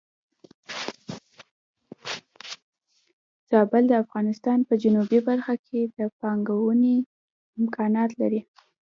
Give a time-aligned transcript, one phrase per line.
[3.49, 6.95] زابل د افغانستان په جنوبی برخه کې د پانګونې
[7.59, 8.41] امکانات لري.